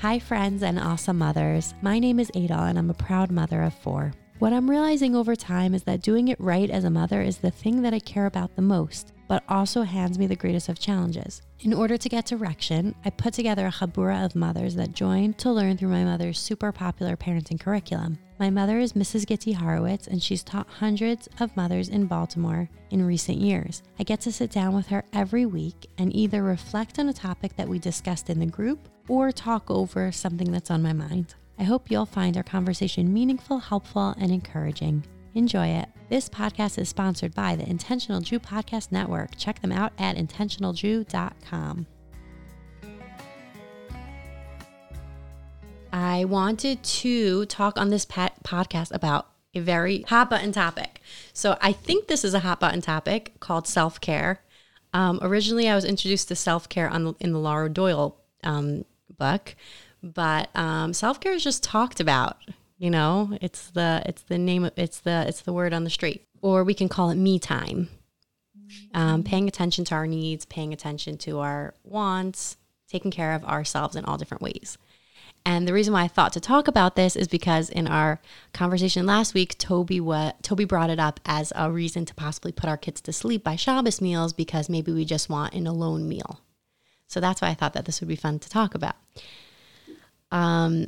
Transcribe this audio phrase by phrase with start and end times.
[0.00, 1.74] Hi, friends and awesome mothers.
[1.82, 4.14] My name is Aidel, and I'm a proud mother of four.
[4.38, 7.50] What I'm realizing over time is that doing it right as a mother is the
[7.50, 11.40] thing that I care about the most, but also hands me the greatest of challenges.
[11.60, 15.52] In order to get direction, I put together a chabura of mothers that joined to
[15.52, 18.18] learn through my mother's super popular parenting curriculum.
[18.40, 19.26] My mother is Mrs.
[19.26, 23.84] Gitti Horowitz, and she's taught hundreds of mothers in Baltimore in recent years.
[24.00, 27.54] I get to sit down with her every week and either reflect on a topic
[27.54, 31.36] that we discussed in the group or talk over something that's on my mind.
[31.56, 35.04] I hope you'll find our conversation meaningful, helpful, and encouraging.
[35.34, 35.88] Enjoy it.
[36.08, 39.36] This podcast is sponsored by the Intentional Jew Podcast Network.
[39.36, 41.86] Check them out at intentionaljew.com.
[45.92, 51.00] I wanted to talk on this podcast about a very hot button topic.
[51.32, 54.42] So I think this is a hot button topic called self care.
[54.92, 58.84] Um, originally, I was introduced to self care in the Laura Doyle um,
[59.18, 59.54] book,
[60.02, 62.36] but um, self care is just talked about.
[62.80, 65.90] You know, it's the it's the name of it's the it's the word on the
[65.90, 67.90] street, or we can call it me time.
[68.94, 72.56] Um, paying attention to our needs, paying attention to our wants,
[72.88, 74.78] taking care of ourselves in all different ways.
[75.44, 78.18] And the reason why I thought to talk about this is because in our
[78.54, 82.70] conversation last week, Toby what Toby brought it up as a reason to possibly put
[82.70, 86.40] our kids to sleep by Shabbos meals because maybe we just want an alone meal.
[87.08, 88.96] So that's why I thought that this would be fun to talk about.
[90.32, 90.86] Um,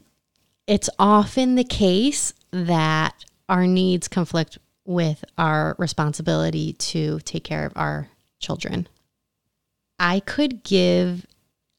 [0.67, 7.73] it's often the case that our needs conflict with our responsibility to take care of
[7.77, 8.09] our
[8.41, 8.89] children.
[9.99, 11.27] I could give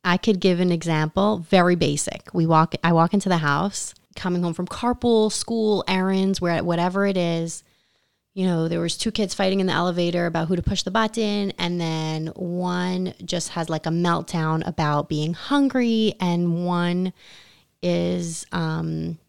[0.05, 2.29] I could give an example, very basic.
[2.33, 7.05] We walk I walk into the house, coming home from carpool, school, errands, where whatever
[7.05, 7.63] it is.
[8.33, 10.89] You know, there was two kids fighting in the elevator about who to push the
[10.89, 17.13] button and then one just has like a meltdown about being hungry and one
[17.83, 19.19] is um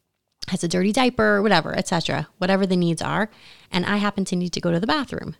[0.49, 2.29] has a dirty diaper, whatever, etc.
[2.39, 3.31] Whatever the needs are,
[3.71, 5.37] and I happen to need to go to the bathroom.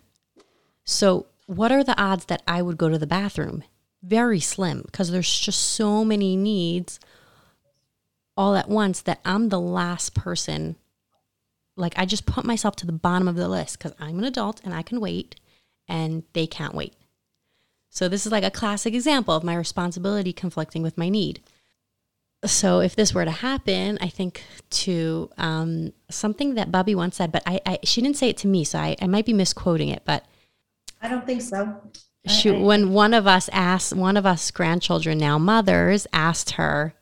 [0.83, 3.63] So, what are the odds that I would go to the bathroom?
[4.05, 6.99] very slim because there's just so many needs
[8.37, 10.75] all at once that I'm the last person.
[11.77, 14.61] Like, I just put myself to the bottom of the list because I'm an adult
[14.63, 15.35] and I can wait
[15.87, 16.93] and they can't wait.
[17.89, 21.41] So, this is like a classic example of my responsibility conflicting with my need.
[22.45, 27.31] So, if this were to happen, I think to um, something that Bubby once said,
[27.31, 29.89] but I, I, she didn't say it to me, so I, I might be misquoting
[29.89, 30.25] it, but
[31.01, 31.81] I don't think so.
[32.27, 36.95] She I, when one of us asked one of us grandchildren now mothers asked her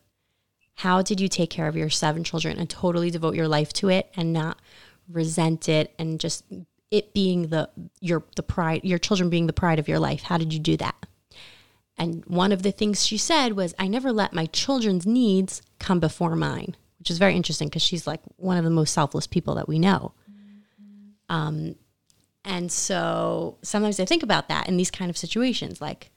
[0.75, 2.57] how did you take care of your seven children?
[2.57, 4.59] and totally devote your life to it and not
[5.07, 6.43] resent it and just
[6.91, 7.69] it being the
[8.01, 10.23] your the pride your children being the pride of your life.
[10.23, 10.95] How did you do that
[11.97, 15.99] and one of the things she said was i never let my children's needs come
[15.99, 19.55] before mine which is very interesting because she's like one of the most selfless people
[19.55, 20.13] that we know
[21.29, 21.75] um,
[22.45, 26.11] and so sometimes I think about that in these kind of situations like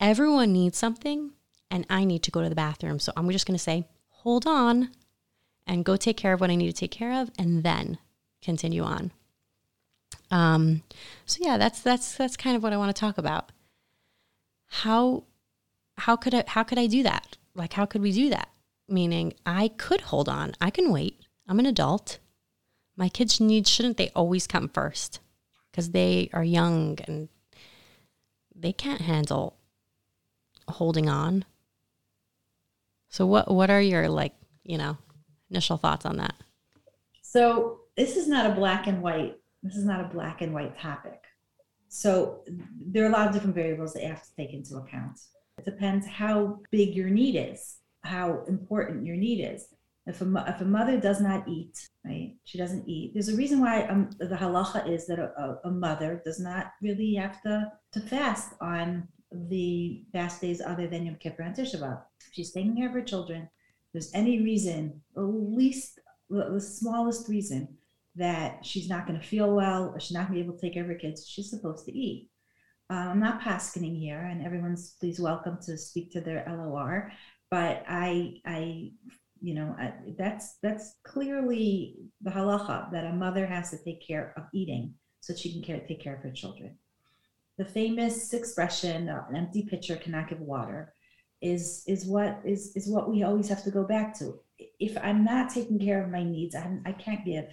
[0.00, 1.32] everyone needs something
[1.70, 2.98] and I need to go to the bathroom.
[2.98, 4.90] So I'm just going to say, hold on
[5.66, 7.98] and go take care of what I need to take care of and then
[8.42, 9.12] continue on.
[10.30, 10.82] Um,
[11.26, 13.50] so yeah, that's that's that's kind of what I want to talk about.
[14.70, 15.24] How
[15.98, 17.36] how could I how could I do that?
[17.54, 18.48] Like how could we do that?
[18.88, 20.54] Meaning I could hold on.
[20.60, 21.20] I can wait.
[21.46, 22.18] I'm an adult.
[22.96, 25.20] My kids' need shouldn't they always come first?
[25.70, 27.28] because they are young and
[28.54, 29.56] they can't handle
[30.68, 31.44] holding on.
[33.08, 34.98] So what what are your like, you know,
[35.50, 36.34] initial thoughts on that?
[37.22, 39.36] So this is not a black and white.
[39.62, 41.22] This is not a black and white topic.
[41.92, 42.44] So
[42.80, 45.18] there are a lot of different variables that you have to take into account.
[45.58, 49.66] It depends how big your need is, how important your need is.
[50.06, 53.12] If a, if a mother does not eat, right, she doesn't eat.
[53.12, 57.14] There's a reason why um, the halacha is that a, a, mother does not really
[57.14, 62.02] have to, to fast on the fast days other than Yom Kippur and Tisha B'Av.
[62.20, 63.48] If she's taking care of her children,
[63.92, 65.98] there's any reason, the least,
[66.30, 67.76] the smallest reason
[68.20, 70.60] that she's not going to feel well or she's not going to be able to
[70.60, 72.30] take care of her kids, she's supposed to eat.
[72.88, 77.12] Uh, I'm not paskening here, and everyone's please welcome to speak to their LOR.
[77.50, 78.92] But I, I
[79.40, 79.74] you know
[80.18, 85.34] that's that's clearly the halacha that a mother has to take care of eating so
[85.34, 86.76] she can care, take care of her children
[87.58, 90.92] the famous expression uh, an empty pitcher cannot give water
[91.40, 94.38] is is what is is what we always have to go back to
[94.78, 97.46] if i'm not taking care of my needs I'm, i can't give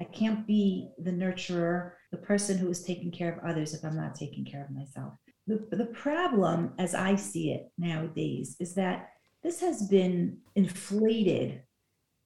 [0.00, 3.96] i can't be the nurturer the person who is taking care of others if i'm
[3.96, 5.14] not taking care of myself
[5.46, 9.08] the, the problem as i see it nowadays is that
[9.42, 11.62] this has been inflated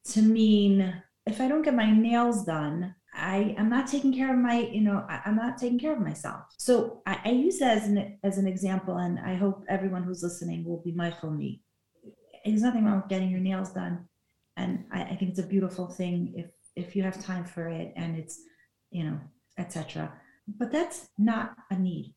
[0.04, 4.38] to mean if I don't get my nails done, I am not taking care of
[4.38, 6.42] my, you know, I, am not taking care of myself.
[6.58, 10.22] So I, I, use that as an as an example, and I hope everyone who's
[10.22, 11.62] listening will be mindful of me.
[12.44, 14.08] There's nothing wrong with getting your nails done,
[14.56, 17.92] and I, I think it's a beautiful thing if if you have time for it,
[17.96, 18.40] and it's,
[18.90, 19.20] you know,
[19.58, 20.12] etc.
[20.46, 22.14] But that's not a need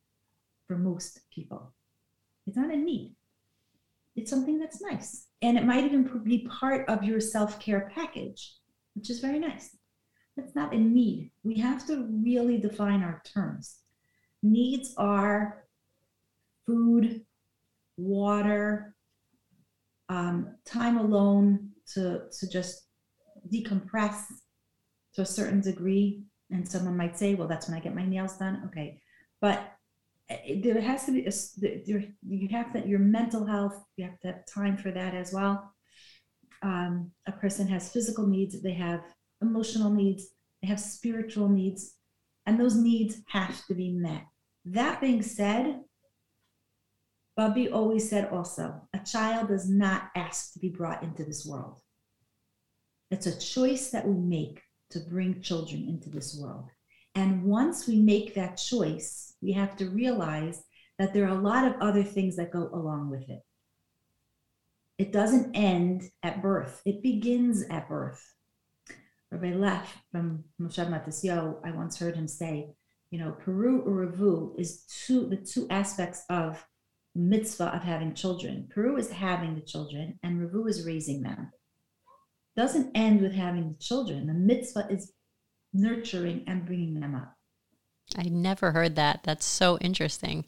[0.67, 1.73] for most people.
[2.45, 3.15] It's not a need.
[4.15, 8.55] It's something that's nice, and it might even be part of your self care package,
[8.95, 9.77] which is very nice
[10.37, 11.31] that's not a need.
[11.43, 13.79] We have to really define our terms.
[14.43, 15.65] Needs are
[16.65, 17.25] food,
[17.97, 18.95] water,
[20.09, 22.83] um, time alone to, to just
[23.51, 24.25] decompress
[25.17, 26.23] to a certain degree.
[26.49, 28.61] And someone might say, well, that's when I get my nails done.
[28.67, 29.01] Okay.
[29.41, 29.73] But
[30.29, 34.19] eh, there has to be, a, there, you have that your mental health, you have
[34.21, 35.73] to have time for that as well.
[36.61, 39.01] Um, a person has physical needs, they have
[39.41, 40.27] emotional needs,
[40.61, 41.95] they have spiritual needs,
[42.45, 44.23] and those needs have to be met.
[44.65, 45.81] That being said,
[47.35, 51.79] Bubby always said also a child does not ask to be brought into this world.
[53.11, 54.61] It's a choice that we make
[54.91, 56.69] to bring children into this world.
[57.15, 60.63] And once we make that choice, we have to realize
[60.99, 63.41] that there are a lot of other things that go along with it.
[64.97, 68.23] It doesn't end at birth, it begins at birth.
[69.31, 72.69] Rabbi Leff from Moshav Matisyahu, I once heard him say,
[73.11, 76.65] you know, Peru or Revu is two the two aspects of
[77.15, 78.69] mitzvah of having children.
[78.73, 81.51] Peru is having the children, and Revu is raising them.
[82.57, 84.27] Doesn't end with having the children.
[84.27, 85.13] The mitzvah is
[85.73, 87.33] nurturing and bringing them up.
[88.17, 89.21] I never heard that.
[89.23, 90.43] That's so interesting.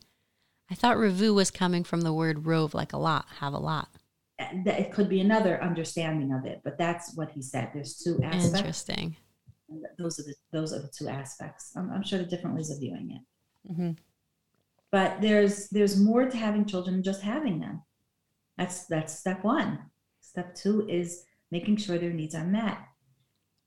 [0.70, 3.90] I thought Revu was coming from the word rove, like a lot, have a lot
[4.40, 7.70] it could be another understanding of it, but that's what he said.
[7.74, 8.58] There's two aspects.
[8.58, 9.16] Interesting.
[9.98, 11.74] Those are the those are the two aspects.
[11.76, 13.72] I'm, I'm sure the different ways of viewing it.
[13.72, 13.92] Mm-hmm.
[14.92, 17.84] But there's there's more to having children than just having them.
[18.58, 19.80] That's that's step one.
[20.22, 22.78] Step two is making sure their needs are met.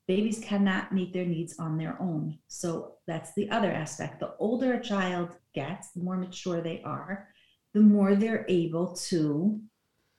[0.09, 2.39] Babies cannot meet their needs on their own.
[2.49, 4.21] So that's the other aspect.
[4.21, 7.29] The older a child gets, the more mature they are,
[7.73, 9.61] the more they're able to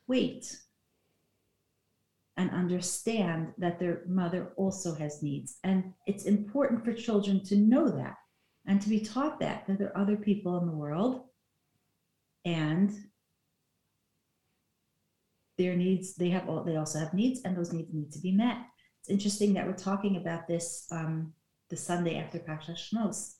[0.07, 0.57] wait
[2.37, 5.57] and understand that their mother also has needs.
[5.63, 8.15] And it's important for children to know that
[8.65, 11.25] and to be taught that, that there are other people in the world
[12.45, 12.91] and
[15.57, 18.31] their needs, they have all, they also have needs and those needs need to be
[18.31, 18.57] met.
[18.99, 21.33] It's interesting that we're talking about this um,
[21.69, 23.35] the Sunday after Parsha Shmos.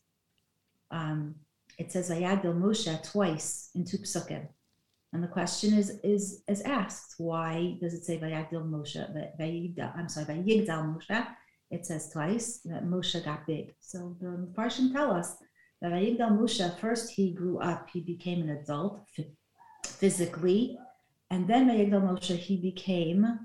[0.91, 1.35] Um,
[1.79, 3.97] it says Vayagdil Moshe twice in two.
[5.13, 8.99] And the question is is is asked, why does it say Vayagdil Moshe?
[9.97, 11.27] I'm sorry, Vayigdal Moshe.
[11.71, 13.73] It says twice that Moshe got big.
[13.79, 15.37] So the Farshim tell us
[15.81, 19.07] that Vayigdal Moshe, first he grew up, he became an adult
[19.85, 20.77] physically,
[21.33, 23.39] and then Vayigdal Moshe, he became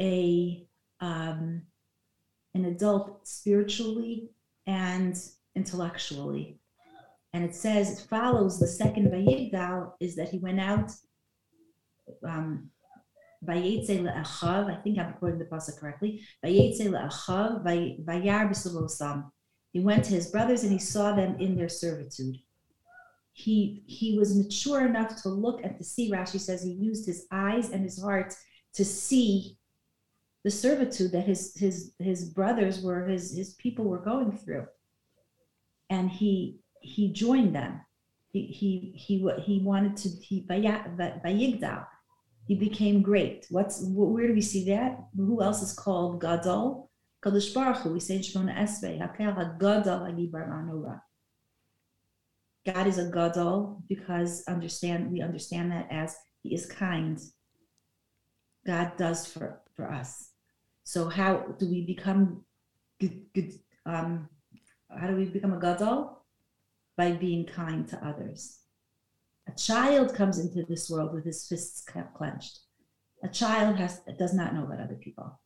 [0.00, 0.64] a
[1.00, 1.62] um,
[2.54, 4.30] an adult spiritually
[4.68, 5.18] and
[5.56, 6.60] intellectually.
[7.32, 10.92] And it says, it follows the second Vayigdal is that he went out
[12.24, 12.70] um,
[13.48, 13.84] I
[14.84, 16.22] think I'm quoting the pasuk correctly.
[16.44, 16.60] He
[19.80, 22.36] went to his brothers and he saw them in their servitude.
[23.32, 26.10] He he was mature enough to look and to see.
[26.10, 28.34] Rashi says he used his eyes and his heart
[28.74, 29.56] to see
[30.44, 34.66] the servitude that his his his brothers were his his people were going through,
[35.88, 37.80] and he he joined them.
[38.32, 41.86] He he he he wanted to he vayigdal
[42.46, 43.46] he became great.
[43.50, 44.98] What's where do we see that?
[45.16, 46.90] Who else is called Gadol?
[47.24, 47.92] Kadosh Baruch Hu.
[47.92, 51.00] We say in Shemona Esrei, Hakel HaGadol HaGibor V'HaNora.
[52.64, 57.20] God is a Gadol because understand we understand that as He is kind.
[58.66, 60.30] God does for for us.
[60.84, 62.44] So how do we become
[63.00, 63.52] good?
[63.86, 64.28] um,
[64.96, 66.18] how do we become a Gadol?
[66.96, 68.58] By being kind to others.
[69.48, 72.60] A child comes into this world with his fists clenched.
[73.24, 75.40] A child has does not know about other people,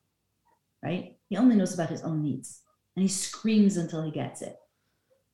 [0.83, 1.17] right?
[1.29, 2.63] He only knows about his own needs,
[2.95, 4.57] and he screams until he gets it,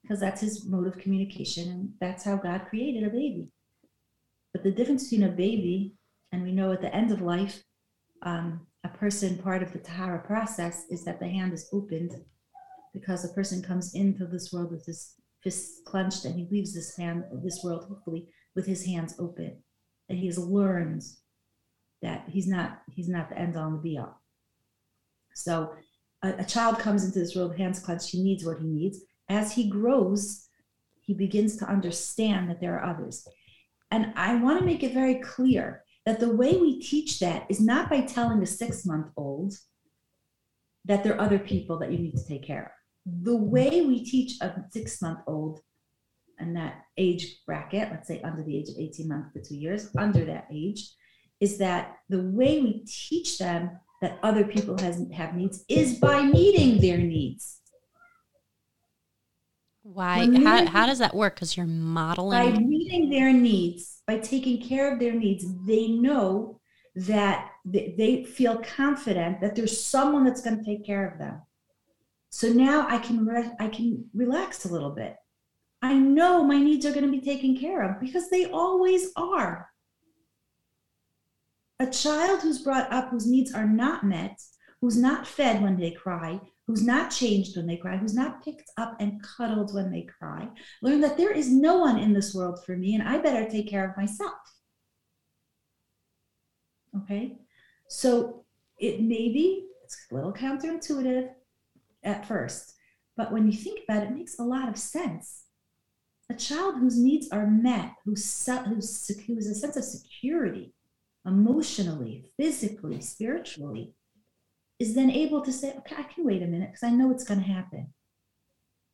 [0.03, 3.53] because that's his mode of communication, and that's how God created a baby.
[4.53, 5.95] But the difference between a baby
[6.33, 7.63] and we know at the end of life,
[8.23, 12.15] um, a person part of the Tahara process is that the hand is opened
[12.93, 16.97] because a person comes into this world with his fists clenched and he leaves this
[16.97, 19.57] hand, this world hopefully with his hands open.
[20.09, 21.03] And he has learned
[22.03, 24.21] that he's not he's not the end all and the be all.
[25.35, 25.73] So
[26.23, 28.11] a, a child comes into this world hands clenched.
[28.11, 29.01] He needs what he needs.
[29.33, 30.47] As he grows,
[31.01, 33.27] he begins to understand that there are others.
[33.91, 37.59] And I want to make it very clear that the way we teach that is
[37.59, 39.55] not by telling a six month old
[40.85, 42.75] that there are other people that you need to take care
[43.07, 43.23] of.
[43.25, 45.61] The way we teach a six month old
[46.39, 49.89] and that age bracket, let's say under the age of 18 months to two years,
[49.97, 50.91] under that age,
[51.41, 53.71] is that the way we teach them
[54.03, 57.62] that other people has, have needs is by meeting their needs.
[59.83, 60.29] Why?
[60.43, 61.35] How, how does that work?
[61.35, 62.53] Because you're modeling.
[62.53, 66.61] By meeting their needs, by taking care of their needs, they know
[66.95, 71.41] that they feel confident that there's someone that's going to take care of them.
[72.31, 75.17] So now I can re- I can relax a little bit.
[75.83, 79.69] I know my needs are going to be taken care of because they always are.
[81.81, 84.41] A child who's brought up whose needs are not met,
[84.81, 88.71] who's not fed when they cry, who's not changed when they cry, who's not picked
[88.77, 90.49] up and cuddled when they cry,
[90.81, 93.69] learn that there is no one in this world for me and I better take
[93.69, 94.35] care of myself.
[97.03, 97.39] Okay?
[97.89, 98.45] So
[98.79, 101.31] it may be it's a little counterintuitive
[102.05, 102.75] at first,
[103.17, 105.45] but when you think about it, it makes a lot of sense.
[106.31, 110.73] A child whose needs are met, who has a sense of security,
[111.27, 113.93] emotionally, physically, spiritually,
[114.83, 117.23] is then able to say, okay, I can wait a minute because I know it's
[117.23, 117.95] going to happen.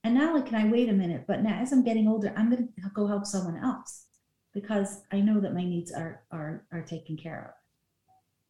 [0.05, 2.51] And not only can I wait a minute, but now as I'm getting older, I'm
[2.51, 4.05] going to go help someone else
[4.53, 7.55] because I know that my needs are are are taken care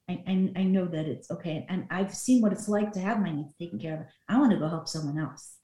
[0.08, 0.14] of.
[0.14, 1.64] I, I, I know that it's okay.
[1.68, 4.00] And I've seen what it's like to have my needs taken care of.
[4.28, 5.56] I want to go help someone else.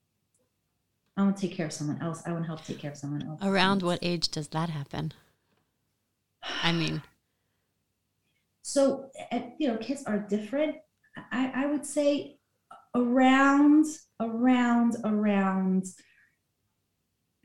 [1.16, 2.22] I want to take care of someone else.
[2.26, 3.40] I want to help take care of someone else.
[3.42, 5.12] Around what age does that happen?
[6.62, 7.02] I mean,
[8.62, 9.10] so
[9.58, 10.76] you know, kids are different.
[11.16, 12.38] I, I would say
[12.94, 13.86] around,
[14.20, 15.86] around, around.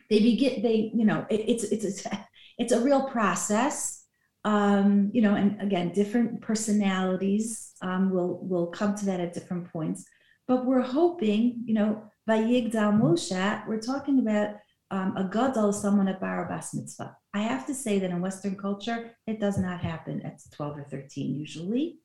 [0.10, 0.62] They begin.
[0.62, 4.06] They you know, it, it's it's a, it's a real process.
[4.46, 9.72] Um, you know, and again, different personalities um, will will come to that at different
[9.72, 10.06] points.
[10.48, 14.56] But we're hoping, you know, Vayigdal Moshe, we're talking about
[14.92, 17.16] um, a gadol, someone at bar bas mitzvah.
[17.34, 20.84] I have to say that in Western culture, it does not happen at 12 or
[20.86, 22.00] 13 usually.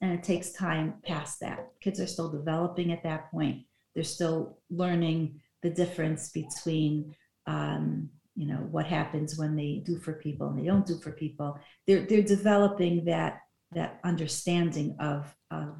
[0.00, 1.70] And it takes time past that.
[1.80, 3.64] Kids are still developing at that point.
[3.94, 7.14] They're still learning the difference between,
[7.46, 11.10] um, you know, what happens when they do for people and they don't do for
[11.10, 11.58] people.
[11.86, 13.40] They're, they're developing that,
[13.72, 15.76] that understanding of, of,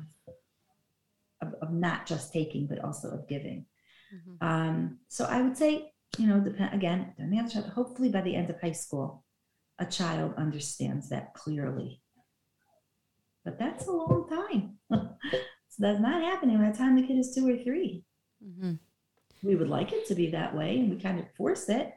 [1.41, 3.67] of, of not just taking, but also of giving.
[4.13, 4.47] Mm-hmm.
[4.47, 7.13] Um, so I would say you know, depend again,
[7.75, 9.25] hopefully by the end of high school,
[9.79, 12.01] a child understands that clearly.
[13.49, 14.75] But that's a long time.
[14.91, 18.05] so that's not happening by the time the kid is two or 3
[18.47, 18.73] mm-hmm.
[19.43, 21.95] We would like it to be that way, and we kind of force it.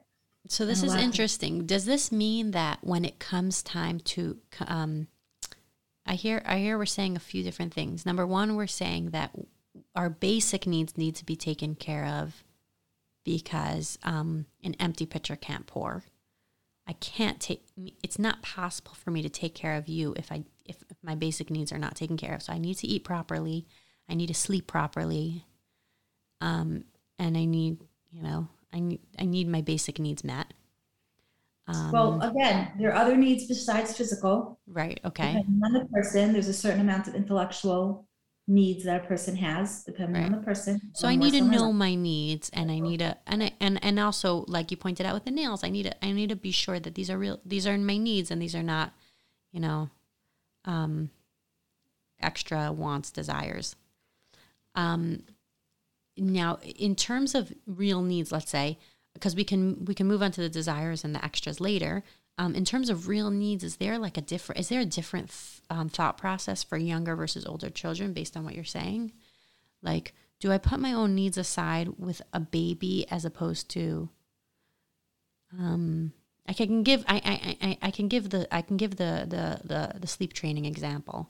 [0.47, 1.65] So this is interesting.
[1.65, 5.07] Does this mean that when it comes time to, um,
[6.05, 8.05] I hear, I hear we're saying a few different things.
[8.05, 9.31] Number one, we're saying that
[9.93, 12.45] our basic needs need to be taken care of
[13.25, 16.05] because um, an empty pitcher can't pour.
[16.87, 17.65] I can't take.
[18.03, 21.49] It's not possible for me to take care of you if I if, my basic
[21.49, 22.41] needs are not taken care of.
[22.41, 23.65] So I need to eat properly.
[24.09, 25.45] I need to sleep properly.
[26.41, 26.85] Um,
[27.19, 27.77] and I need,
[28.11, 30.53] you know, I need I need my basic needs met.
[31.67, 34.59] Um, well, again, there are other needs besides physical.
[34.67, 34.99] Right.
[35.05, 35.33] Okay.
[35.33, 38.07] Depending on the person, there's a certain amount of intellectual
[38.47, 40.31] needs that a person has depending right.
[40.31, 43.43] on the person so i need to know my needs and i need to and
[43.43, 46.11] I, and and also like you pointed out with the nails i need to i
[46.11, 48.63] need to be sure that these are real these are my needs and these are
[48.63, 48.93] not
[49.51, 49.89] you know
[50.65, 51.09] um
[52.19, 53.75] extra wants desires
[54.75, 55.23] um
[56.17, 58.77] now in terms of real needs let's say
[59.13, 62.03] because we can we can move on to the desires and the extras later
[62.37, 65.29] um, in terms of real needs, is there like a different is there a different
[65.29, 69.11] th- um, thought process for younger versus older children based on what you're saying?
[69.83, 74.09] Like, do I put my own needs aside with a baby as opposed to
[75.59, 76.13] um,
[76.47, 77.15] I can give I,
[77.61, 80.65] I, I, I can give the I can give the, the the the sleep training
[80.65, 81.29] example.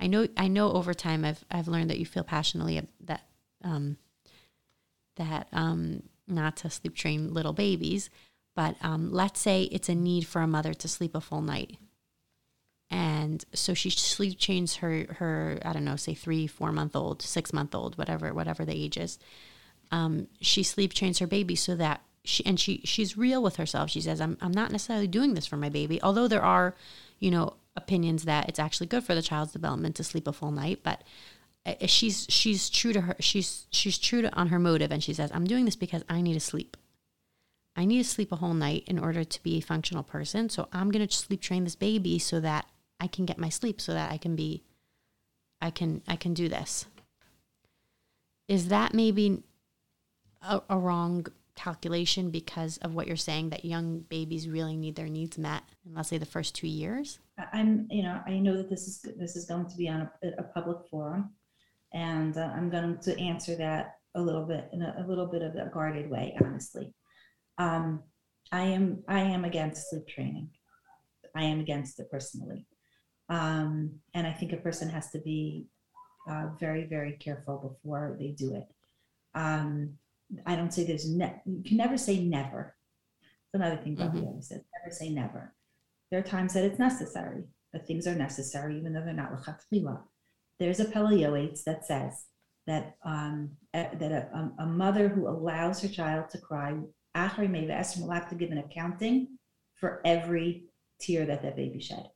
[0.00, 3.22] I know I know over time I've I've learned that you feel passionately that
[3.64, 3.96] um,
[5.16, 8.10] that um, not to sleep train little babies,
[8.54, 11.76] but um, let's say it's a need for a mother to sleep a full night.
[12.90, 17.20] And so she sleep trains her, her, I don't know, say three, four month old,
[17.20, 19.18] six month old, whatever, whatever the age is.
[19.90, 23.90] Um, she sleep trains her baby so that she, and she, she's real with herself.
[23.90, 26.00] She says, I'm, I'm not necessarily doing this for my baby.
[26.02, 26.74] Although there are,
[27.18, 30.50] you know, opinions that it's actually good for the child's development to sleep a full
[30.50, 31.02] night, but
[31.64, 35.12] uh, she's she's true to her she's she's true to on her motive and she
[35.12, 36.76] says i'm doing this because i need to sleep
[37.76, 40.68] i need to sleep a whole night in order to be a functional person so
[40.72, 42.66] i'm going to sleep train this baby so that
[43.00, 44.62] i can get my sleep so that i can be
[45.60, 46.86] i can i can do this
[48.46, 49.42] is that maybe
[50.40, 51.26] a, a wrong
[51.58, 55.94] calculation because of what you're saying that young babies really need their needs met in
[55.94, 57.18] let's say the first two years
[57.52, 60.28] i'm you know i know that this is this is going to be on a,
[60.38, 61.30] a public forum
[61.92, 65.42] and uh, I'm going to answer that a little bit in a, a little bit
[65.42, 66.92] of a guarded way, honestly.
[67.56, 68.02] Um,
[68.52, 70.50] I am I am against sleep training.
[71.34, 72.66] I am against it personally,
[73.28, 75.66] um, and I think a person has to be
[76.28, 78.64] uh, very very careful before they do it.
[79.34, 79.94] Um,
[80.46, 82.76] I don't say there's ne- you can never say never.
[83.22, 84.26] It's another thing Bubby mm-hmm.
[84.26, 85.54] always says: never say never.
[86.10, 90.00] There are times that it's necessary, that things are necessary, even though they're not lechatchila
[90.58, 92.26] there's a Yoetz that says
[92.66, 96.76] that um, that a, a, mother who allows her child to cry,
[97.16, 99.38] Achri Meva will have to give an accounting
[99.76, 100.64] for every
[101.00, 102.10] tear that that baby shed.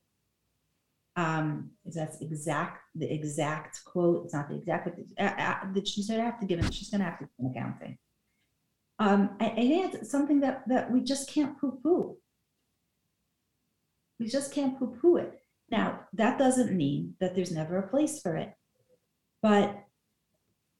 [1.14, 4.24] Um, that's exact the exact quote.
[4.24, 6.74] It's not the exact, but uh, uh, that she's going to have to give it.
[6.74, 7.98] She's going to have to give an accounting.
[8.98, 12.16] Um, and, and it's something that that we just can't poo poo.
[14.20, 15.40] We just can't poo poo it.
[15.70, 18.52] Now, that doesn't mean that there's never a place for it.
[19.40, 19.82] But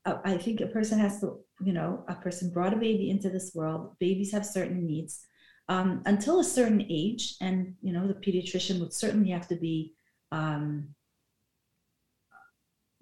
[0.04, 3.52] I think a person has to, you know, a person brought a baby into this
[3.54, 3.97] world.
[3.99, 5.25] Babies have certain needs
[5.69, 7.37] um, until a certain age.
[7.40, 9.95] And, you know, the pediatrician would certainly have to be
[10.31, 10.88] um,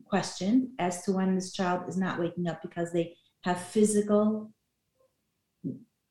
[0.05, 4.52] questioned as to when this child is not waking up because they have physical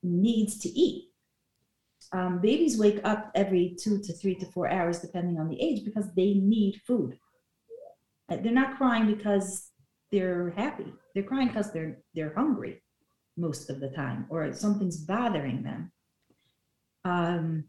[0.04, 1.10] needs to eat
[2.12, 5.86] um, babies wake up every two to three to four hours, depending on the age,
[5.86, 7.18] because they need food.
[8.30, 9.70] Uh, they're not crying because
[10.12, 10.92] they're happy.
[11.14, 12.82] They're crying because they're they're hungry
[13.38, 15.92] most of the time, or something's bothering them.
[17.06, 17.66] Um,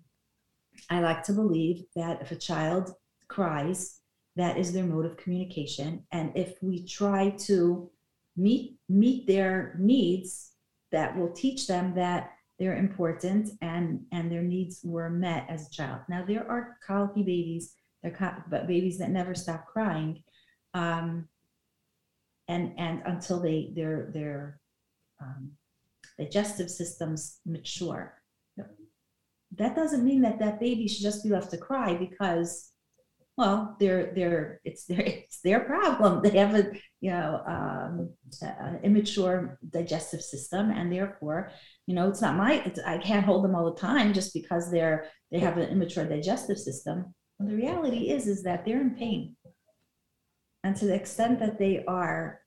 [0.88, 2.92] I like to believe that if a child
[3.28, 4.00] cries,
[4.36, 7.90] that is their mode of communication, and if we try to
[8.36, 10.52] meet meet their needs,
[10.92, 15.70] that will teach them that they're important and and their needs were met as a
[15.70, 16.00] child.
[16.08, 20.22] Now there are colicky babies, they're but babies that never stop crying,
[20.74, 21.26] um,
[22.48, 24.60] and and until they their their
[25.20, 25.52] um,
[26.18, 28.14] digestive systems mature.
[29.56, 32.70] That doesn't mean that that baby should just be left to cry because
[33.40, 36.22] well they're they're it's their it's their problem.
[36.22, 36.64] They have a
[37.00, 38.10] you know um,
[38.84, 41.50] immature digestive system and therefore
[41.86, 44.70] you know it's not my it's, i can't hold them all the time just because
[44.70, 47.14] they're they have an immature digestive system.
[47.38, 49.36] The reality is is that they're in pain.
[50.62, 52.40] And to the extent that they are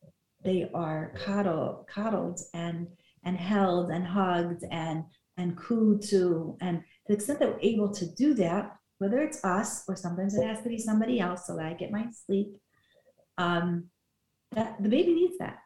[0.43, 2.87] they are coddled coddled and
[3.25, 5.05] and held and hugged and
[5.37, 9.43] and cooed to and to the extent that we're able to do that whether it's
[9.43, 12.55] us or sometimes it has to be somebody else so that I get my sleep.
[13.37, 13.89] Um,
[14.53, 15.57] that the baby needs that.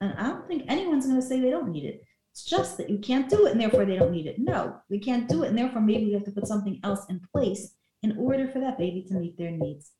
[0.00, 2.02] And I don't think anyone's going to say they don't need it.
[2.32, 4.38] It's just that you can't do it and therefore they don't need it.
[4.38, 7.20] No, we can't do it and therefore maybe we have to put something else in
[7.32, 9.92] place in order for that baby to meet their needs.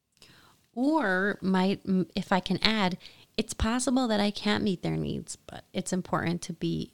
[0.74, 1.80] Or might
[2.14, 2.98] if I can add,
[3.36, 6.92] it's possible that I can't meet their needs, but it's important to be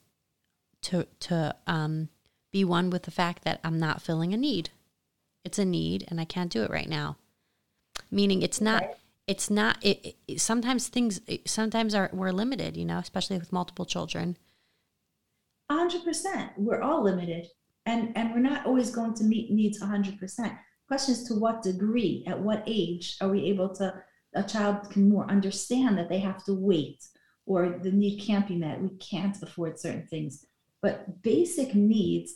[0.82, 2.08] to to um
[2.52, 4.70] be one with the fact that I'm not filling a need.
[5.44, 7.16] It's a need and I can't do it right now.
[8.10, 8.84] Meaning it's not
[9.26, 13.84] it's not it, it, sometimes things sometimes are we're limited, you know, especially with multiple
[13.84, 14.36] children.
[15.70, 16.50] 100%.
[16.58, 17.46] We're all limited
[17.86, 20.58] and and we're not always going to meet needs 100%.
[20.88, 23.94] Question is to what degree, at what age are we able to
[24.34, 27.04] a child can more understand that they have to wait
[27.46, 28.80] or the need can't be met.
[28.80, 30.44] We can't afford certain things.
[30.82, 32.34] But basic needs,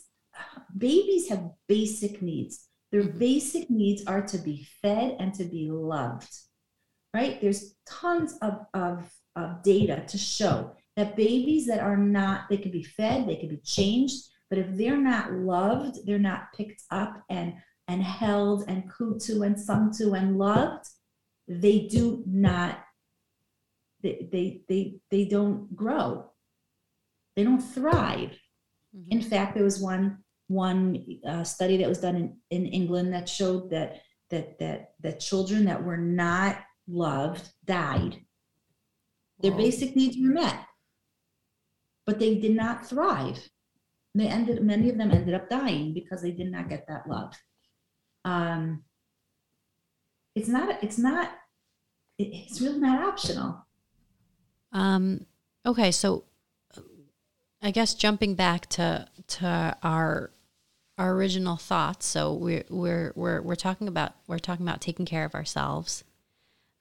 [0.77, 2.68] babies have basic needs.
[2.91, 3.19] Their mm-hmm.
[3.19, 6.33] basic needs are to be fed and to be loved,
[7.13, 7.39] right?
[7.39, 12.71] There's tons of, of, of data to show that babies that are not, they can
[12.71, 17.21] be fed, they can be changed, but if they're not loved, they're not picked up
[17.29, 17.53] and,
[17.87, 20.85] and held and cooed to and sung to and loved,
[21.47, 22.79] they do not,
[24.01, 26.29] they, they, they, they don't grow.
[27.35, 28.37] They don't thrive.
[28.95, 29.11] Mm-hmm.
[29.11, 33.29] In fact, there was one one uh, study that was done in, in England that
[33.29, 36.57] showed that that that that children that were not
[36.87, 38.17] loved died.
[39.41, 40.65] Their basic needs were met,
[42.05, 43.39] but they did not thrive.
[44.13, 47.33] They ended many of them ended up dying because they did not get that love.
[48.25, 48.83] Um,
[50.35, 51.31] it's not it's not
[52.17, 53.65] it's really not optional
[54.71, 55.25] um
[55.65, 56.23] okay so
[57.61, 60.31] i guess jumping back to to our
[60.99, 62.05] our original thoughts.
[62.05, 66.03] So we're we're we're, we're talking about we're talking about taking care of ourselves.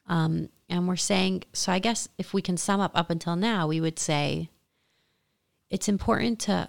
[0.08, 3.66] Um and we're saying so i guess if we can sum up up until now
[3.66, 4.50] we would say
[5.70, 6.68] it's important to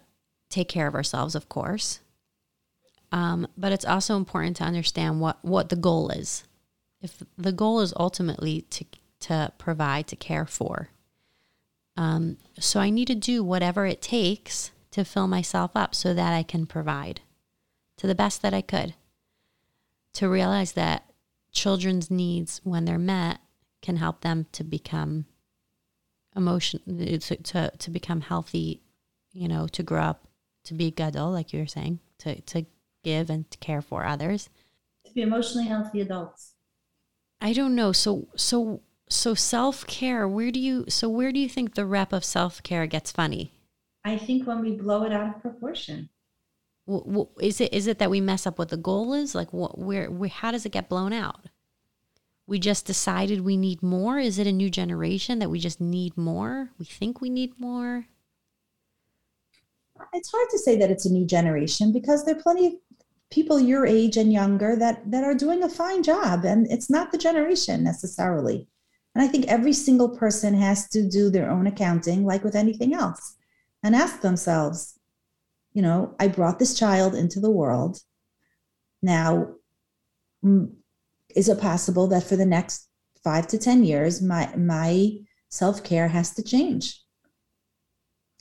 [0.50, 2.00] take care of ourselves of course.
[3.12, 6.44] Um, but it's also important to understand what what the goal is.
[7.02, 8.86] If the goal is ultimately to
[9.22, 10.90] to provide to care for.
[11.98, 16.34] Um, so i need to do whatever it takes to fill myself up so that
[16.34, 17.20] i can provide
[18.00, 18.96] to the best that i could
[20.14, 21.06] to realize that
[21.52, 23.40] children's needs when they're met
[23.82, 25.26] can help them to become
[26.36, 26.80] emotion
[27.20, 28.82] to, to, to become healthy
[29.32, 30.28] you know to grow up
[30.64, 32.66] to be good gadol like you were saying to, to
[33.04, 34.50] give and to care for others
[35.06, 36.56] to be emotionally healthy adults
[37.42, 37.92] I don't know.
[37.92, 40.28] So so so self care.
[40.28, 43.54] Where do you so where do you think the rep of self care gets funny?
[44.04, 46.10] I think when we blow it out of proportion.
[47.40, 49.36] Is it is it that we mess up what the goal is?
[49.36, 51.50] Like what where, where how does it get blown out?
[52.48, 54.18] We just decided we need more.
[54.18, 56.72] Is it a new generation that we just need more?
[56.80, 58.08] We think we need more.
[60.14, 62.74] It's hard to say that it's a new generation because there are plenty of
[63.32, 67.12] people your age and younger that that are doing a fine job and it's not
[67.12, 68.68] the generation necessarily
[69.14, 72.94] and i think every single person has to do their own accounting like with anything
[72.94, 73.36] else
[73.84, 74.99] and ask themselves
[75.74, 78.00] you know i brought this child into the world.
[79.02, 79.56] Now
[81.36, 82.88] is it possible that for the next
[83.24, 85.12] 5 to 10 years my my
[85.50, 87.02] self-care has to change?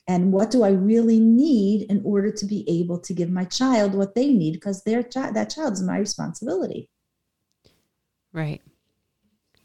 [0.07, 3.95] And what do i really need in order to be able to give my child
[3.95, 4.55] what they need?
[4.55, 6.91] Because their child that child is my responsibility.
[8.33, 8.63] Right.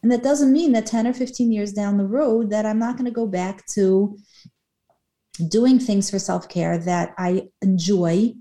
[0.01, 2.97] And that doesn't mean that 10 or 15 years down the road that i'm not
[2.97, 4.17] going to go back to
[5.49, 8.31] doing things for self-care that i enjoy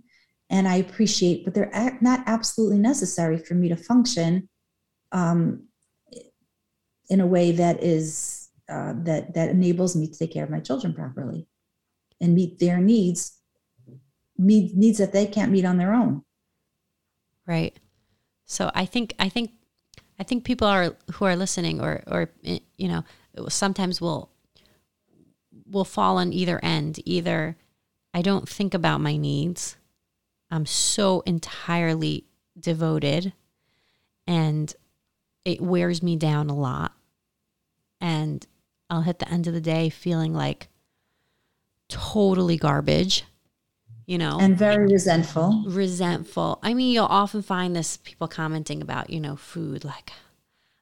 [0.51, 4.49] and i appreciate but they're not absolutely necessary for me to function
[5.13, 5.65] um,
[7.09, 10.61] in a way that is uh, that that enables me to take care of my
[10.61, 11.47] children properly
[12.21, 13.39] and meet their needs
[14.39, 16.23] meet needs that they can't meet on their own.
[17.47, 17.77] Right.
[18.47, 19.53] So i think i think
[20.19, 23.05] i think people are who are listening or or you know
[23.49, 24.32] sometimes will
[25.73, 27.57] will fall on either end either
[28.15, 29.77] i don't think about my needs
[30.51, 32.25] i'm so entirely
[32.59, 33.33] devoted
[34.27, 34.75] and
[35.45, 36.93] it wears me down a lot
[38.01, 38.47] and
[38.91, 40.69] i'll hit the end of the day feeling like
[41.93, 43.25] totally garbage,
[44.07, 45.63] you know, and very resentful.
[45.67, 46.59] Resentful.
[46.63, 50.13] I mean, you'll often find this people commenting about, you know, food like,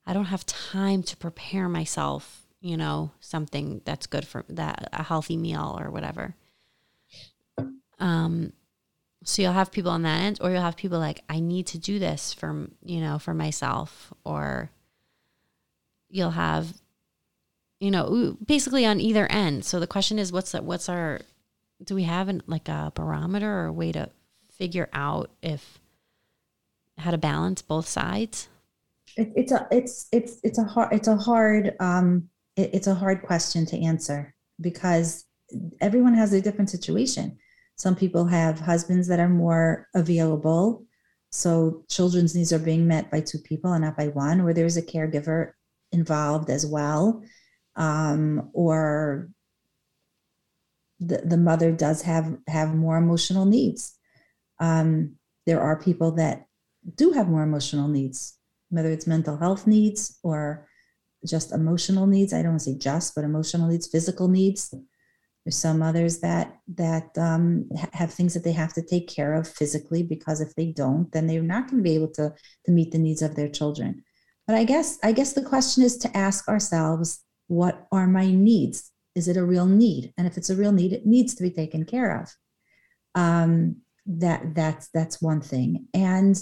[0.06, 5.02] I don't have time to prepare myself, you know, something that's good for that, a
[5.02, 6.34] healthy meal or whatever.
[7.98, 8.52] Um,
[9.24, 11.78] so you'll have people on that end, or you'll have people like, I need to
[11.78, 14.70] do this for, you know, for myself, or
[16.08, 16.72] you'll have
[17.80, 19.64] you know, basically on either end.
[19.64, 20.64] So the question is, what's that?
[20.64, 21.20] What's our?
[21.82, 24.10] Do we have an like a barometer or a way to
[24.52, 25.80] figure out if
[26.98, 28.48] how to balance both sides?
[29.16, 32.28] It, it's a it's it's it's a hard it's a hard um
[32.60, 35.24] it, it's a hard question to answer because
[35.80, 37.36] everyone has a different situation.
[37.76, 40.84] Some people have husbands that are more available,
[41.30, 44.76] so children's needs are being met by two people and not by one, or there's
[44.76, 45.52] a caregiver
[45.92, 47.22] involved as well
[47.76, 49.28] um, or
[50.98, 53.96] the, the mother does have have more emotional needs
[54.60, 55.14] um,
[55.46, 56.46] there are people that
[56.96, 58.36] do have more emotional needs
[58.68, 60.68] whether it's mental health needs or
[61.26, 64.74] just emotional needs i don't want to say just but emotional needs physical needs
[65.44, 69.48] there's some others that that um, have things that they have to take care of
[69.48, 72.32] physically because if they don't then they're not going to be able to
[72.64, 74.02] to meet the needs of their children
[74.46, 78.92] but i guess i guess the question is to ask ourselves what are my needs?
[79.16, 80.14] Is it a real need?
[80.16, 82.32] And if it's a real need, it needs to be taken care of.
[83.16, 85.88] Um, that that's that's one thing.
[85.92, 86.40] And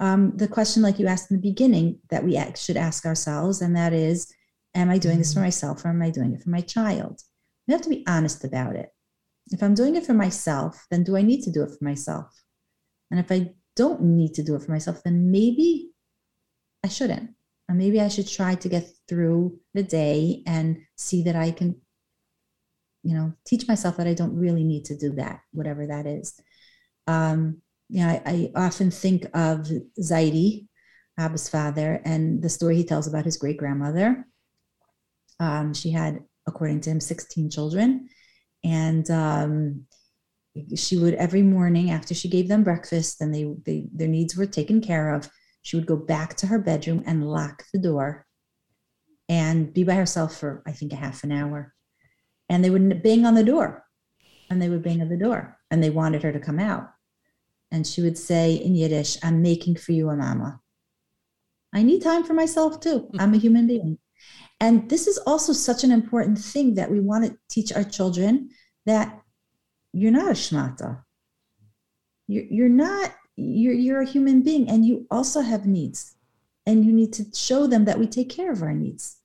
[0.00, 3.74] um, the question, like you asked in the beginning, that we should ask ourselves, and
[3.76, 4.32] that is,
[4.74, 5.46] am I doing this for mm-hmm.
[5.46, 7.20] myself or am I doing it for my child?
[7.66, 8.90] We have to be honest about it.
[9.50, 12.26] If I'm doing it for myself, then do I need to do it for myself?
[13.10, 15.90] And if I don't need to do it for myself, then maybe
[16.84, 17.30] I shouldn't
[17.68, 21.80] or maybe I should try to get through the day and see that I can,
[23.02, 26.40] you know, teach myself that I don't really need to do that, whatever that is.
[27.06, 29.70] Um, you know, I, I often think of
[30.00, 30.66] Zaidi,
[31.18, 34.26] Abba's father, and the story he tells about his great grandmother.
[35.38, 38.08] Um, she had, according to him, 16 children.
[38.64, 39.86] And um,
[40.74, 44.46] she would every morning after she gave them breakfast and they, they their needs were
[44.46, 45.28] taken care of,
[45.62, 48.26] she would go back to her bedroom and lock the door
[49.28, 51.74] and be by herself for I think a half an hour.
[52.48, 53.84] And they would bang on the door,
[54.48, 56.88] and they would bang on the door, and they wanted her to come out.
[57.76, 60.60] And she would say in Yiddish, "I'm making for you a mama."
[61.74, 63.00] I need time for myself too.
[63.12, 63.20] Mm.
[63.20, 63.98] I'm a human being.
[64.60, 68.48] And this is also such an important thing that we want to teach our children
[68.86, 69.20] that
[69.92, 71.02] you're not a shmata.
[72.26, 76.14] You're, you're not, you're, you're a human being and you also have needs.
[76.64, 79.18] And you need to show them that we take care of our needs,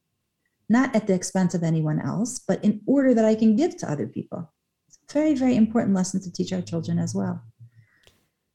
[0.67, 3.89] not at the expense of anyone else, but in order that I can give to
[3.89, 4.51] other people.
[4.89, 7.41] It's a very, very important lesson to teach our children as well.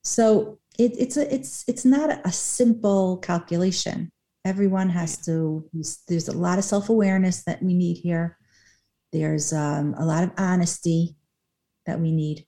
[0.07, 4.13] So it, it's a, it's, it's not a simple calculation.
[4.45, 5.69] Everyone has to
[6.07, 8.39] there's a lot of self-awareness that we need here.
[9.13, 11.17] There's um, a lot of honesty
[11.87, 12.47] that we need.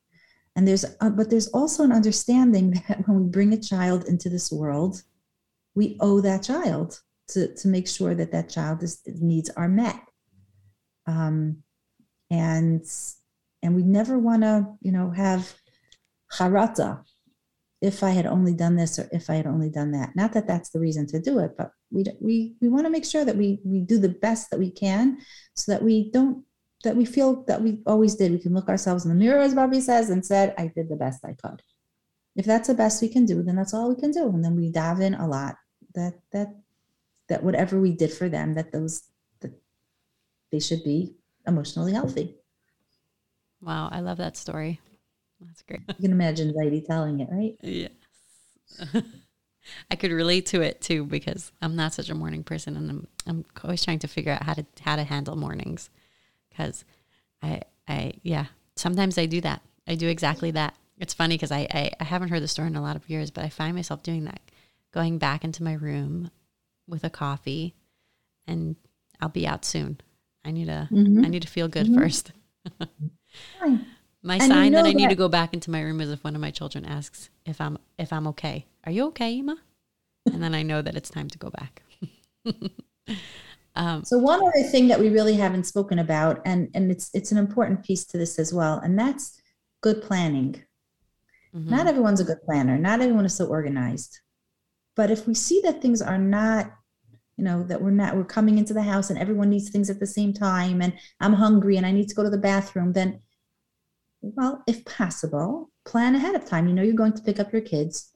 [0.54, 4.28] And there's uh, but there's also an understanding that when we bring a child into
[4.28, 5.02] this world
[5.74, 10.00] we owe that child to, to make sure that that child's needs are met.
[11.06, 11.62] Um,
[12.30, 12.84] and
[13.62, 15.52] and we never want to you know have
[16.32, 17.02] charata
[17.80, 20.16] if I had only done this or if I had only done that.
[20.16, 23.04] Not that that's the reason to do it, but we we we want to make
[23.04, 25.18] sure that we we do the best that we can,
[25.54, 26.44] so that we don't
[26.84, 28.32] that we feel that we always did.
[28.32, 30.96] We can look ourselves in the mirror, as Bubby says, and said, "I did the
[30.96, 31.62] best I could."
[32.34, 34.56] If that's the best we can do, then that's all we can do, and then
[34.56, 35.56] we dive in a lot.
[35.94, 36.54] That that
[37.28, 39.04] that whatever we did for them, that those
[39.40, 39.52] that
[40.50, 41.14] they should be
[41.46, 42.36] emotionally healthy.
[43.60, 44.80] Wow, I love that story.
[45.40, 45.80] That's great.
[45.88, 47.56] You can imagine Zaidi telling it, right?
[47.62, 47.90] Yes.
[49.90, 53.06] I could relate to it too because I'm not such a morning person, and I'm
[53.26, 55.90] I'm always trying to figure out how to how to handle mornings,
[56.48, 56.84] because
[57.42, 58.46] I I yeah
[58.76, 60.74] sometimes I do that I do exactly that.
[60.98, 63.30] It's funny because I, I I haven't heard the story in a lot of years,
[63.30, 64.40] but I find myself doing that,
[64.92, 66.30] going back into my room
[66.86, 67.74] with a coffee,
[68.46, 68.76] and
[69.20, 70.00] I'll be out soon.
[70.44, 71.24] I need to mm-hmm.
[71.24, 71.98] I need to feel good mm-hmm.
[71.98, 72.32] first.
[74.28, 76.34] My and sign that I need to go back into my room is if one
[76.34, 78.66] of my children asks if I'm if I'm okay.
[78.84, 79.56] Are you okay, Ima?
[80.30, 81.82] And then I know that it's time to go back.
[83.74, 87.32] um, so one other thing that we really haven't spoken about, and and it's it's
[87.32, 89.40] an important piece to this as well, and that's
[89.80, 90.62] good planning.
[91.54, 91.70] Mm-hmm.
[91.70, 92.76] Not everyone's a good planner.
[92.76, 94.20] Not everyone is so organized.
[94.94, 96.70] But if we see that things are not
[97.38, 100.00] you know that we're not we're coming into the house and everyone needs things at
[100.00, 103.20] the same time and i'm hungry and i need to go to the bathroom then
[104.20, 106.68] well, if possible, plan ahead of time.
[106.68, 108.12] You know, you're going to pick up your kids,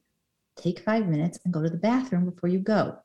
[0.57, 2.99] take five minutes and go to the bathroom before you go.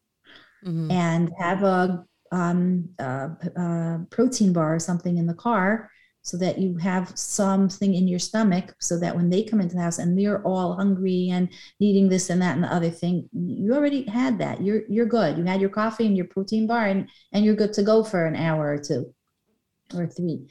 [0.65, 0.91] Mm-hmm.
[0.91, 5.91] And have a, um, a, a protein bar or something in the car
[6.27, 9.81] so that you have something in your stomach so that when they come into the
[9.81, 11.47] house and they're all hungry and
[11.79, 15.37] needing this and that and the other thing you already had that you're you're good
[15.37, 18.25] you had your coffee and your protein bar and and you're good to go for
[18.25, 19.13] an hour or two
[19.95, 20.45] or three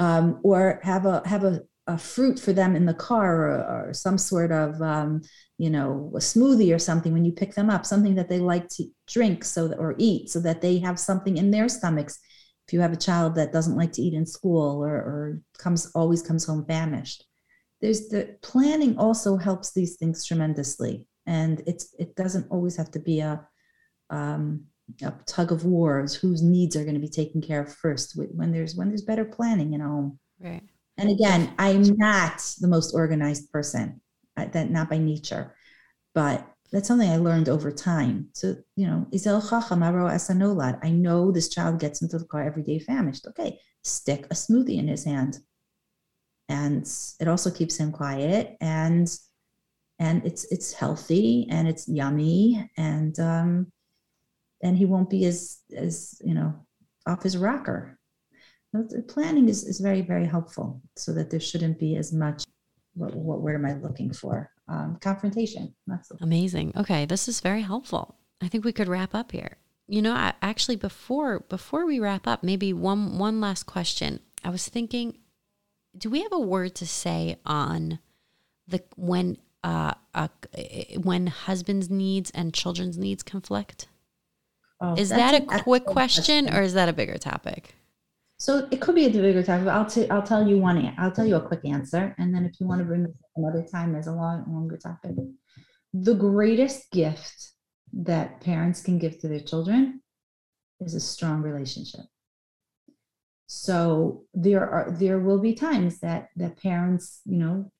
[0.00, 3.94] um, or have a have a a fruit for them in the car or, or
[3.94, 5.20] some sort of um,
[5.58, 8.68] you know a smoothie or something when you pick them up something that they like
[8.68, 12.18] to drink so that, or eat so that they have something in their stomachs.
[12.66, 15.90] If you have a child that doesn't like to eat in school or, or comes
[15.94, 17.24] always comes home famished.
[17.80, 21.08] There's the planning also helps these things tremendously.
[21.26, 23.44] And it's it doesn't always have to be a
[24.10, 24.66] um,
[25.02, 28.52] a tug of war whose needs are going to be taken care of first when
[28.52, 30.18] there's when there's better planning in a home.
[30.38, 30.62] Right
[31.00, 34.02] and again, I'm not the most organized person,
[34.36, 35.56] uh, that not by nature,
[36.14, 38.28] but that's something I learned over time.
[38.34, 43.26] So, you know, I know this child gets into the car every day famished.
[43.26, 45.38] Okay, stick a smoothie in his hand.
[46.50, 46.86] And
[47.18, 49.08] it also keeps him quiet and
[49.98, 53.70] and it's it's healthy and it's yummy and um
[54.62, 56.66] and he won't be as as you know
[57.06, 57.99] off his rocker
[59.08, 62.44] planning is, is very very helpful so that there shouldn't be as much
[62.94, 64.50] what, what word am i looking for?
[64.68, 65.74] Um, confrontation.
[65.86, 66.72] That's amazing.
[66.76, 68.16] Okay this is very helpful.
[68.40, 69.56] I think we could wrap up here.
[69.88, 74.20] You know I, actually before before we wrap up maybe one one last question.
[74.44, 75.18] I was thinking
[75.96, 77.98] do we have a word to say on
[78.68, 80.28] the when uh, uh
[81.02, 83.88] when husbands needs and children's needs conflict?
[84.80, 87.74] Oh, is that a quick question, question or is that a bigger topic
[88.40, 89.68] so it could be a bigger topic.
[89.68, 90.94] I'll t- I'll tell you one.
[90.96, 93.92] I'll tell you a quick answer, and then if you want to bring another time,
[93.92, 95.14] there's a long longer topic.
[95.92, 97.52] The greatest gift
[97.92, 100.00] that parents can give to their children
[100.80, 102.06] is a strong relationship.
[103.46, 107.70] So there are there will be times that that parents, you know,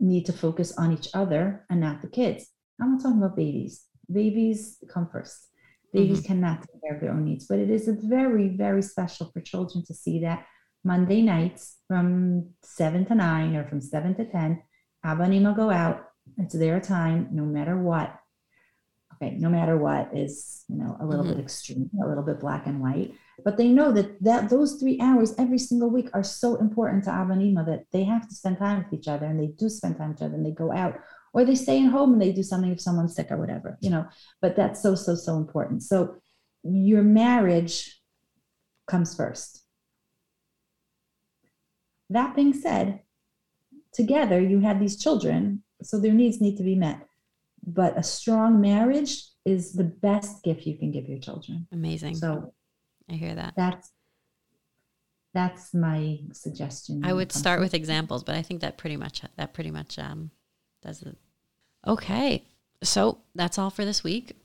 [0.00, 2.48] need to focus on each other and not the kids.
[2.82, 3.84] I'm not talking about babies.
[4.10, 5.50] Babies come first.
[5.94, 6.26] Babies mm-hmm.
[6.26, 9.84] cannot take care of their own needs, but it is very, very special for children
[9.86, 10.44] to see that
[10.84, 14.60] Monday nights from seven to nine or from seven to 10,
[15.04, 16.04] Abba and Ima go out.
[16.38, 18.18] It's their time, no matter what.
[19.14, 21.36] Okay, no matter what is, you know, a little mm-hmm.
[21.36, 23.14] bit extreme, a little bit black and white.
[23.44, 27.12] But they know that, that those three hours every single week are so important to
[27.12, 29.68] Abba and Ima that they have to spend time with each other and they do
[29.68, 30.98] spend time with each other and they go out
[31.34, 33.90] or they stay at home and they do something if someone's sick or whatever, you
[33.90, 34.06] know.
[34.40, 35.82] But that's so, so, so important.
[35.82, 36.16] So
[36.62, 38.00] your marriage
[38.86, 39.64] comes first
[42.10, 43.00] that being said,
[43.92, 47.06] together you had these children, so their needs need to be met.
[47.66, 51.66] But a strong marriage is the best gift you can give your children.
[51.72, 52.16] Amazing.
[52.16, 52.52] So
[53.10, 53.54] I hear that.
[53.56, 53.90] That's
[55.32, 57.04] that's my suggestion.
[57.04, 60.30] I would start with examples, but I think that pretty much that pretty much um,
[60.82, 61.16] does it.
[61.86, 62.44] Okay,
[62.82, 64.36] so that's all for this week.